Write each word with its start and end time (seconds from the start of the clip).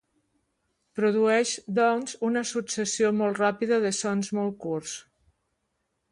Produeix, 0.99 1.51
doncs, 1.79 2.15
una 2.29 2.41
successió 2.51 3.11
molt 3.17 3.41
ràpida 3.41 3.79
de 3.83 3.91
sons 3.97 4.31
molt 4.39 4.57
curts. 4.65 4.95